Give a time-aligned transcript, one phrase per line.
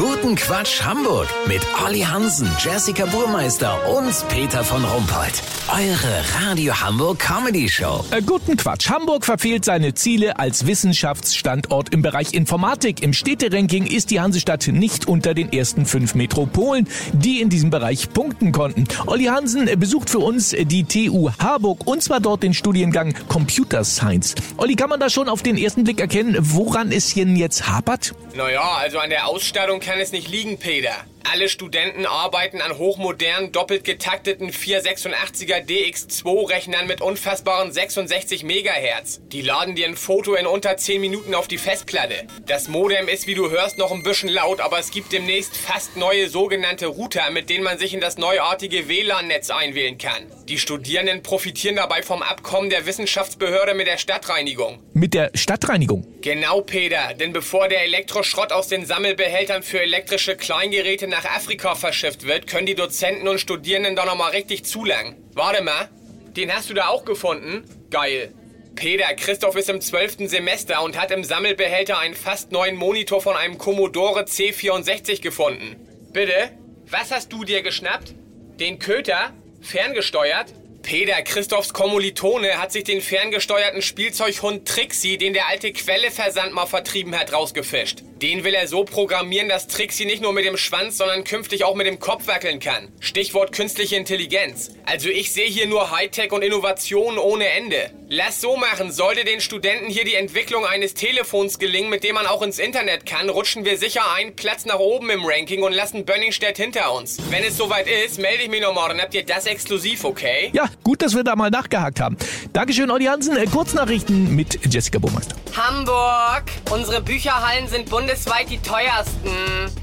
[0.00, 5.42] Guten Quatsch Hamburg mit Olli Hansen, Jessica Burmeister und Peter von Rumpold.
[5.68, 8.02] Eure Radio Hamburg Comedy Show.
[8.10, 8.88] Äh, guten Quatsch.
[8.88, 13.02] Hamburg verfehlt seine Ziele als Wissenschaftsstandort im Bereich Informatik.
[13.02, 18.10] Im Städteranking ist die Hansestadt nicht unter den ersten fünf Metropolen, die in diesem Bereich
[18.10, 18.88] punkten konnten.
[19.06, 24.34] Olli Hansen besucht für uns die TU Harburg und zwar dort den Studiengang Computer Science.
[24.56, 28.14] Olli, kann man da schon auf den ersten Blick erkennen, woran es hier jetzt hapert?
[28.34, 30.94] Naja, also an der Ausstattung kann es nicht liegen, Peter.
[31.24, 39.20] Alle Studenten arbeiten an hochmodernen, doppelt getakteten 486er DX2-Rechnern mit unfassbaren 66 Megahertz.
[39.30, 42.26] Die laden dir ein Foto in unter 10 Minuten auf die Festplatte.
[42.46, 45.96] Das Modem ist, wie du hörst, noch ein bisschen laut, aber es gibt demnächst fast
[45.96, 50.26] neue sogenannte Router, mit denen man sich in das neuartige WLAN-Netz einwählen kann.
[50.48, 54.82] Die Studierenden profitieren dabei vom Abkommen der Wissenschaftsbehörde mit der Stadtreinigung.
[54.94, 56.06] Mit der Stadtreinigung?
[56.22, 62.26] Genau, Peter, denn bevor der Elektroschrott aus den Sammelbehältern für elektrische Kleingeräte nach Afrika verschifft
[62.26, 65.16] wird, können die Dozenten und Studierenden doch nochmal richtig zulangen.
[65.34, 65.88] Warte mal,
[66.36, 67.64] den hast du da auch gefunden?
[67.90, 68.32] Geil.
[68.76, 70.28] Peter, Christoph ist im 12.
[70.28, 75.76] Semester und hat im Sammelbehälter einen fast neuen Monitor von einem Commodore C64 gefunden.
[76.12, 76.52] Bitte?
[76.88, 78.14] Was hast du dir geschnappt?
[78.58, 79.32] Den Köter?
[79.60, 80.54] Ferngesteuert?
[80.82, 87.18] Peter, Christophs Kommilitone hat sich den ferngesteuerten Spielzeughund Trixie, den der alte Quelleversand mal vertrieben
[87.18, 88.02] hat, rausgefischt.
[88.22, 91.74] Den will er so programmieren, dass Trixie nicht nur mit dem Schwanz, sondern künftig auch
[91.74, 92.88] mit dem Kopf wackeln kann.
[93.00, 94.72] Stichwort künstliche Intelligenz.
[94.84, 97.90] Also ich sehe hier nur Hightech und Innovationen ohne Ende.
[98.10, 102.26] Lass so machen, sollte den Studenten hier die Entwicklung eines Telefons gelingen, mit dem man
[102.26, 106.04] auch ins Internet kann, rutschen wir sicher einen Platz nach oben im Ranking und lassen
[106.04, 107.16] Bönningstedt hinter uns.
[107.30, 109.00] Wenn es soweit ist, melde ich mich noch morgen.
[109.00, 110.50] Habt ihr das exklusiv, okay?
[110.52, 112.18] Ja, gut, dass wir da mal nachgehakt haben.
[112.52, 113.34] Dankeschön, Olli Hansen.
[113.38, 115.36] Äh, Kurznachrichten mit Jessica Burmeister.
[115.56, 116.44] Hamburg.
[116.70, 119.34] Unsere Bücherhallen sind bundesweit die teuersten.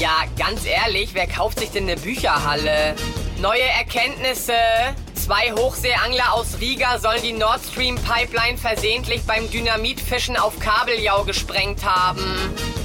[0.00, 2.94] Ja, ganz ehrlich, wer kauft sich denn eine Bücherhalle?
[3.38, 4.54] Neue Erkenntnisse.
[5.14, 11.84] Zwei Hochseeangler aus Riga sollen die Nord Stream Pipeline versehentlich beim Dynamitfischen auf Kabeljau gesprengt
[11.84, 12.24] haben.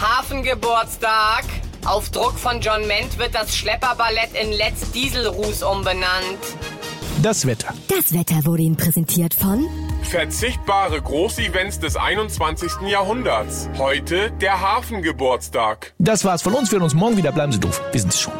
[0.00, 1.44] Hafengeburtstag.
[1.84, 6.40] Auf Druck von John Ment wird das Schlepperballett in Let's Dieselruß umbenannt.
[7.22, 7.72] Das Wetter.
[7.86, 9.64] Das Wetter wurde Ihnen präsentiert von
[10.06, 12.88] Verzichtbare Großevents des 21.
[12.88, 13.68] Jahrhunderts.
[13.76, 15.94] Heute der Hafengeburtstag.
[15.98, 16.70] Das war's von uns.
[16.70, 17.32] Wir hören uns morgen wieder.
[17.32, 17.82] Bleiben Sie doof.
[17.90, 18.32] Wir sind's schon.